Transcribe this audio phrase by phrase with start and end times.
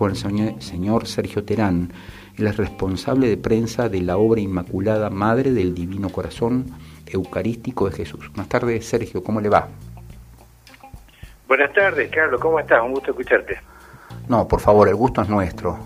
[0.00, 0.16] con el
[0.62, 1.92] señor Sergio Terán.
[2.38, 6.64] Él es responsable de prensa de la obra Inmaculada Madre del Divino Corazón
[7.06, 8.28] Eucarístico de Jesús.
[8.28, 9.68] Buenas tardes, Sergio, ¿cómo le va?
[11.46, 12.80] Buenas tardes, Carlos, ¿cómo estás?
[12.82, 13.58] Un gusto escucharte.
[14.26, 15.78] No, por favor, el gusto es nuestro.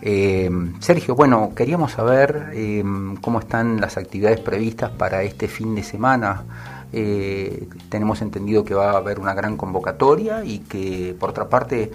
[0.00, 0.48] Eh,
[0.78, 2.84] Sergio, bueno, queríamos saber eh,
[3.20, 6.44] cómo están las actividades previstas para este fin de semana.
[6.92, 11.90] Eh, tenemos entendido que va a haber una gran convocatoria y que, por otra parte,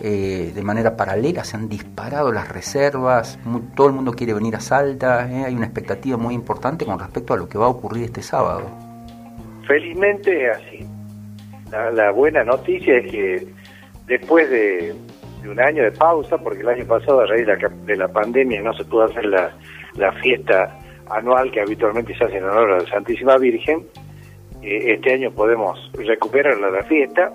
[0.00, 3.38] de manera paralela se han disparado las reservas,
[3.76, 7.36] todo el mundo quiere venir a Salta, hay una expectativa muy importante con respecto a
[7.36, 8.62] lo que va a ocurrir este sábado.
[9.66, 10.86] Felizmente es así.
[11.94, 13.48] la buena noticia es que
[14.06, 14.94] después de
[15.42, 18.72] de un año de pausa, porque el año pasado, a raíz de la, pandemia, no
[18.74, 19.52] se pudo hacer la,
[20.22, 20.78] fiesta
[21.10, 23.86] anual que habitualmente se hace en honor a la Santísima Virgen.
[24.62, 27.32] Eh, este año podemos recuperar la, fiesta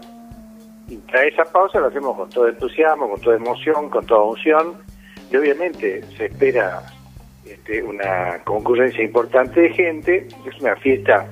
[0.88, 4.76] y tras esa pausa lo hacemos con todo entusiasmo, con toda emoción, con toda unción
[5.31, 6.84] y obviamente se espera
[7.46, 10.27] este, una concurrencia importante de gente.
[10.46, 11.27] Es una fiesta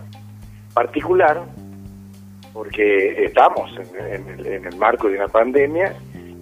[0.74, 1.44] particular
[2.54, 5.96] porque estamos en el marco de una pandemia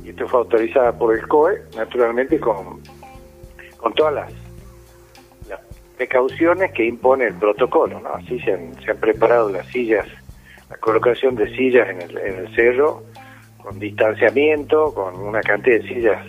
[0.03, 2.81] y esto fue autorizada por el COE, naturalmente con,
[3.77, 4.33] con todas las,
[6.01, 7.99] precauciones que impone el protocolo.
[7.99, 8.09] ¿no?
[8.15, 10.07] Así se han, preparado las sillas,
[10.67, 13.03] la colocación de sillas en el, en el cerro,
[13.57, 16.25] con distanciamiento, con una cantidad de sillas,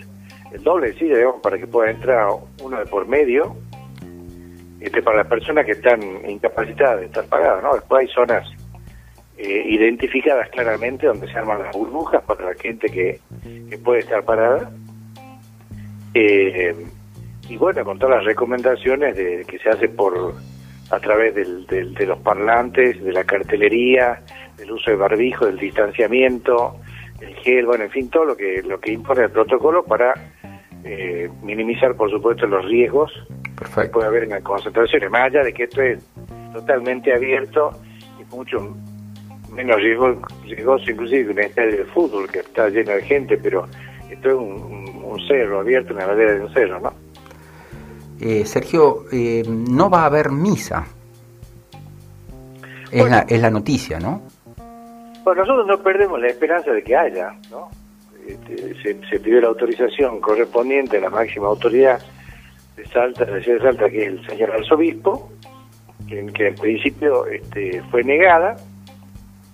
[0.51, 2.27] el doble de sillas, digamos, para que pueda entrar
[2.61, 3.55] uno de por medio,
[4.79, 7.63] este, para las personas que están incapacitadas de estar pagadas.
[7.63, 7.73] ¿no?
[7.73, 8.47] Después hay zonas
[9.39, 13.19] eh, identificadas claramente donde se arman las burbujas para la gente que,
[13.83, 14.69] puede estar parada.
[16.13, 16.75] Eh,
[17.49, 20.33] y bueno, con todas las recomendaciones de, que se hace por
[20.89, 24.21] a través del, de los parlantes, de la cartelería,
[24.57, 26.75] del uso de barbijo, del distanciamiento,
[27.19, 30.13] el gel, bueno, en fin, todo lo que lo que impone el protocolo para
[30.83, 33.11] eh, minimizar, por supuesto, los riesgos
[33.55, 36.03] que puede haber en las concentraciones, más allá de que esto es
[36.53, 37.71] totalmente abierto
[38.19, 38.75] y mucho
[39.51, 43.65] menos riesgoso inclusive que un estadio de fútbol que está lleno de gente, pero
[44.09, 46.92] esto es un, cerro abierto, una ladera de un cerro, ¿no?
[48.19, 50.85] Eh, Sergio, eh, no va a haber misa.
[52.91, 54.21] Es, la, es la noticia, ¿no?
[55.23, 57.69] Bueno, nosotros no perdemos la esperanza de que haya, ¿no?
[58.27, 58.75] Este,
[59.09, 61.99] se, pidió la autorización correspondiente a la máxima autoridad
[62.77, 65.31] de Salta, de la ciudad de Salta, que es el señor arzobispo,
[66.07, 68.55] que, que en principio este, fue negada,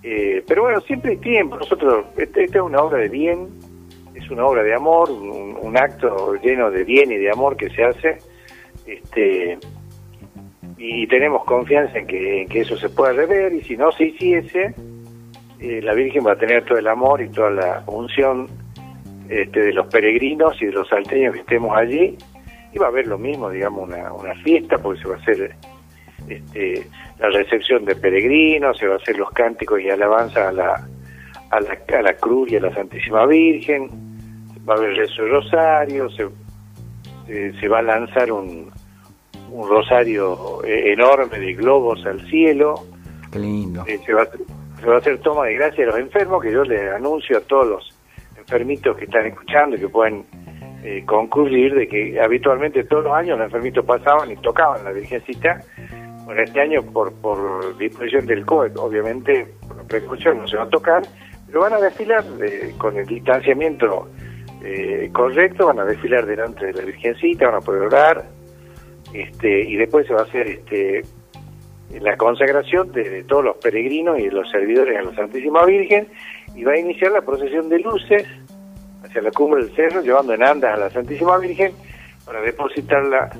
[0.02, 1.56] eh, pero bueno, siempre hay tiempo.
[1.56, 3.48] Nosotros, esta es una obra de bien,
[4.14, 7.84] es una obra de amor, un, acto lleno de bien y de amor que se
[7.84, 8.18] hace.
[8.90, 9.56] Este,
[10.76, 13.52] y tenemos confianza en que, eso se pueda rever.
[13.52, 14.74] Y si no se hiciese,
[15.60, 18.48] eh, la Virgen va a tener todo el amor y toda la unción
[19.28, 22.16] este, de los peregrinos y de los salteños que estemos allí.
[22.72, 25.54] Y va a haber lo mismo, digamos, una, una fiesta, porque se va a hacer
[26.28, 26.86] este,
[27.18, 30.88] la recepción de peregrinos, se va a hacer los cánticos y alabanza a la,
[31.50, 33.88] a la, a la cruz y a la Santísima Virgen,
[34.68, 36.28] va a haber rezo rosario, se,
[37.60, 38.70] se va a lanzar un,
[39.50, 42.74] un rosario eh, enorme de globos al cielo.
[43.32, 43.84] Qué lindo.
[43.86, 44.26] Eh, se, va,
[44.80, 47.40] se va a hacer toma de gracia a los enfermos, que yo les anuncio a
[47.40, 47.98] todos los
[48.36, 50.24] enfermitos que están escuchando y que pueden
[50.82, 55.62] eh, concluir de que habitualmente todos los años los enfermitos pasaban y tocaban la Virgencita
[56.30, 60.68] bueno, este año, por, por disposición del COE, obviamente, por precaución no se va a
[60.68, 61.02] tocar,
[61.48, 62.24] pero van a desfilar
[62.78, 64.08] con el distanciamiento
[64.62, 68.24] eh, correcto, van a desfilar delante de la Virgencita, van a poder orar,
[69.12, 71.02] este, y después se va a hacer este,
[71.98, 76.08] la consagración de, todos los peregrinos y de los servidores a la Santísima Virgen,
[76.54, 78.26] y va a iniciar la procesión de luces
[79.04, 81.72] hacia la cumbre del cerro, llevando en andas a la Santísima Virgen
[82.24, 83.30] para depositarla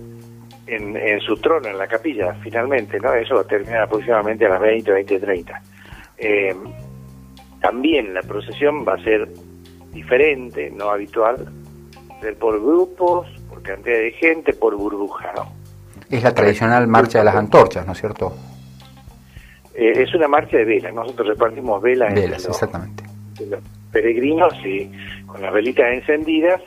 [0.67, 3.13] en, su trono, en la capilla, finalmente, ¿no?
[3.15, 5.63] Eso va a terminar aproximadamente a las 20, 20, 30.
[7.61, 9.29] también la procesión va a ser
[9.93, 11.49] diferente, no habitual,
[12.21, 15.60] ser por grupos, por cantidad de gente, por burbuja, ¿no?
[16.11, 18.35] Es la tradicional marcha de las antorchas, ¿no es cierto?
[19.75, 23.05] Eh, es una marcha de velas, nosotros repartimos velas, velas exactamente.
[23.49, 23.61] los
[23.93, 24.91] peregrinos y
[25.27, 26.61] con las velitas encendidas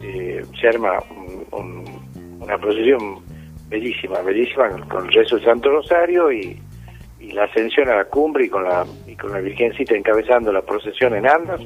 [0.00, 0.98] eh, se arma
[1.52, 3.22] una procesión
[3.68, 6.60] bellísima, bellísima, con el rezo del Santo Rosario y,
[7.32, 11.14] la ascensión a la cumbre y con la, y con la Virgencita encabezando la procesión
[11.14, 11.60] en Andas.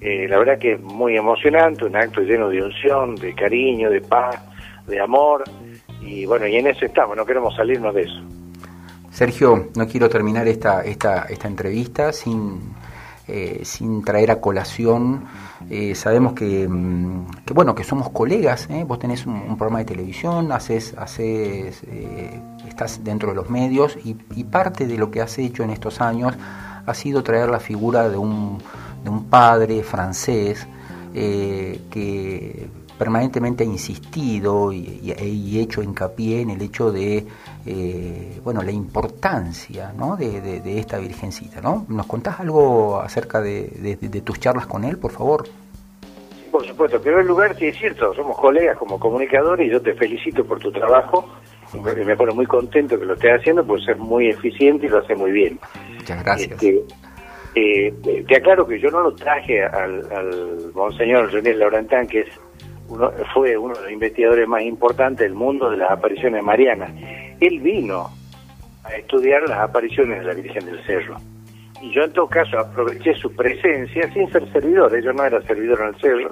[0.00, 4.00] Eh, la verdad que es muy emocionante, un acto lleno de unción, de cariño, de
[4.00, 4.40] paz,
[4.86, 5.44] de amor,
[6.08, 8.20] y bueno, y en eso estamos, no queremos salirnos de eso.
[9.10, 12.60] Sergio, no quiero terminar esta, esta, esta entrevista sin
[13.30, 15.26] eh, sin traer a colación,
[15.68, 18.84] eh, sabemos que, mm, que, bueno, que somos colegas, ¿eh?
[18.88, 21.82] vos tenés un, programa de televisión, haces, haces
[22.66, 24.14] estás dentro de los medios y,
[24.44, 26.34] parte de lo que has hecho en estos años
[26.86, 28.62] ha sido traer la figura de un,
[29.04, 30.66] de un padre francés
[31.12, 31.80] que
[32.98, 37.24] permanentemente ha insistido y, hecho hincapié en el hecho de
[37.66, 40.16] eh, bueno la importancia ¿no?
[40.16, 41.86] de, esta virgencita ¿no?
[41.88, 45.46] ¿nos contás algo acerca de, tus charlas con él por favor?
[45.46, 49.80] Sí, por supuesto en primer lugar sí es cierto somos colegas como comunicadores y yo
[49.80, 51.28] te felicito por tu trabajo
[51.82, 55.14] me pone muy contento que lo estés haciendo por ser muy eficiente y lo hace
[55.14, 55.58] muy bien
[55.98, 56.84] muchas gracias este,
[57.54, 57.92] eh,
[58.26, 62.28] te aclaro que yo no lo traje al, al monseñor René Laurentán, que es
[63.34, 66.90] fue uno de los investigadores más importantes del mundo de las apariciones marianas.
[67.40, 68.08] Él vino
[68.84, 71.16] a estudiar las apariciones de la Virgen del Cerro.
[71.82, 75.00] Y yo en todo caso aproveché su presencia sin ser servidor.
[75.00, 76.28] Yo no era servidor en el Cerro.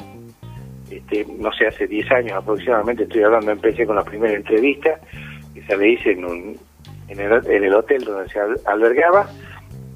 [0.91, 4.99] Este, no sé, hace 10 años aproximadamente estoy hablando, empecé con la primera entrevista
[5.52, 6.56] que se le hice en, un,
[7.09, 9.29] en, el, en el hotel donde se albergaba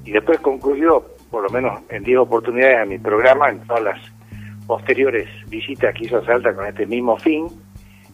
[0.03, 4.20] y después concluyó, por lo menos en 10 oportunidades, a mi programa en todas las
[4.67, 7.47] posteriores visitas que hizo a Salta con este mismo fin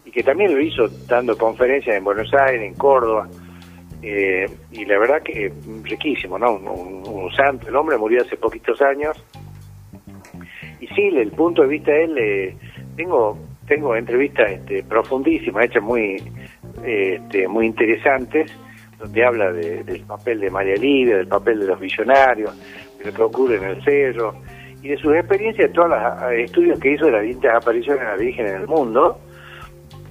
[0.05, 3.27] y que también lo hizo dando conferencias en Buenos Aires, en Córdoba,
[4.01, 5.51] eh, y la verdad que
[5.83, 6.53] riquísimo, ¿no?
[6.53, 9.21] Un, santo, el hombre murió hace poquitos años,
[10.79, 12.57] y sí, el punto de vista de él, eh,
[12.95, 16.23] tengo tengo entrevistas este, profundísimas, hechas muy
[16.83, 18.51] este, muy interesantes,
[18.97, 22.55] donde habla del papel de María Lidia, del papel de los visionarios,
[22.97, 24.35] de lo que ocurre en el cerro,
[24.81, 28.01] y de sus experiencias, de todos los eh, estudios que hizo de las distintas apariciones
[28.01, 29.19] de la Virgen en el mundo.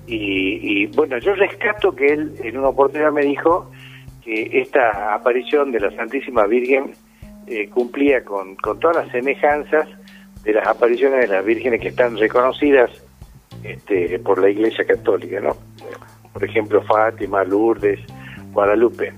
[0.08, 3.68] Y, bueno, yo rescato que él en una oportunidad me dijo
[4.22, 6.92] que esta aparición de la Santísima Virgen
[7.48, 9.88] eh, cumplía con, con todas las semejanzas
[10.44, 12.90] de las apariciones de las vírgenes que están reconocidas
[13.64, 15.56] este, por la Iglesia Católica, ¿no?
[16.32, 17.98] Por ejemplo, Fátima, Lourdes,
[18.52, 19.12] Guadalupe.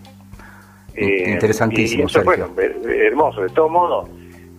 [0.95, 2.07] Eh, Interesantísimo.
[2.07, 2.49] eso, bueno,
[2.89, 3.43] hermoso.
[3.43, 4.09] De todo modo,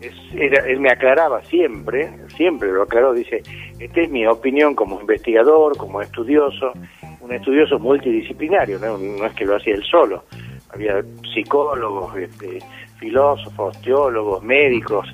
[0.02, 3.42] él me aclaraba siempre, siempre lo aclaró, dice,
[3.80, 6.72] esta es mi opinión como investigador, como estudioso,
[7.20, 10.24] un estudioso multidisciplinario, no, es que lo hacía él solo,
[10.70, 11.02] había
[11.34, 12.60] psicólogos, este,
[12.98, 15.08] filósofos, teólogos, médicos,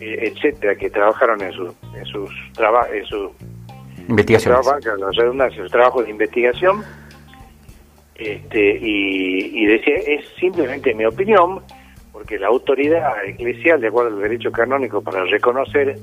[0.00, 3.32] eh, etcétera, que trabajaron en, su, en sus trabajos, en su
[4.08, 6.82] investigaciones, sus trabajos de investigación,
[8.14, 11.60] este, y, y decía, es simplemente mi opinión,
[12.22, 15.98] porque la autoridad eclesial, de acuerdo al derecho canónico, para reconocer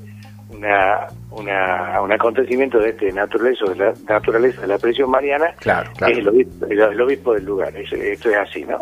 [0.50, 5.90] una, una, un acontecimiento de este naturaleza, de la naturaleza de la presión mariana, claro,
[6.06, 6.28] es el
[7.00, 7.74] obispo, del lugar.
[7.74, 8.76] esto es así, ¿no?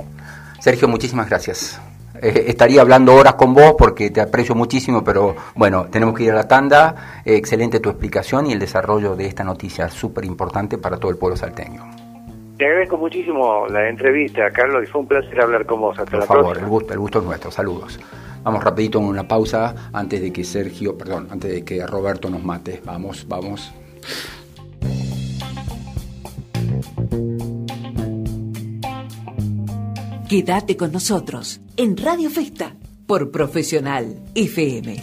[0.58, 1.80] Sergio, muchísimas gracias.
[2.20, 6.32] Eh, estaría hablando horas con vos porque te aprecio muchísimo, pero bueno, tenemos que ir
[6.32, 7.22] a la tanda.
[7.24, 11.18] Eh, excelente tu explicación y el desarrollo de esta noticia súper importante para todo el
[11.18, 11.84] pueblo salteño.
[12.58, 15.96] Te agradezco muchísimo la entrevista, Carlos, y fue un placer hablar con vos.
[15.96, 17.52] Hasta Por favor, el gusto, el gusto es nuestro.
[17.52, 18.00] Saludos.
[18.42, 22.42] Vamos rapidito en una pausa antes de que Sergio, perdón, antes de que Roberto nos
[22.42, 22.80] mate.
[22.84, 23.72] Vamos, vamos.
[30.28, 32.74] Quédate con nosotros en Radio Festa
[33.06, 34.96] por Profesional FM.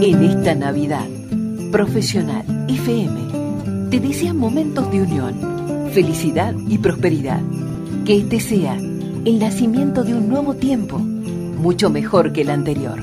[0.00, 1.17] En esta Navidad
[1.70, 5.34] Profesional FM te desea momentos de unión,
[5.92, 7.42] felicidad y prosperidad.
[8.06, 12.98] Que este sea el nacimiento de un nuevo tiempo, mucho mejor que el anterior.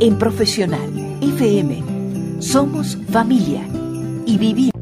[0.00, 0.88] En Profesional
[1.20, 1.82] FM
[2.40, 3.66] somos familia
[4.24, 4.73] y vivimos